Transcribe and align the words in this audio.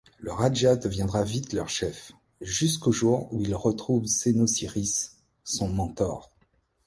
Le 0.17 0.31
Râjâ 0.31 0.75
deviendra 0.77 1.21
vite 1.21 1.53
leur 1.53 1.69
chef, 1.69 2.11
jusqu'au 2.41 2.91
jour 2.91 3.31
où 3.31 3.39
il 3.39 3.53
retrouve 3.53 4.07
Sénosiris, 4.07 5.11
son 5.43 5.69
mentor. 5.69 6.31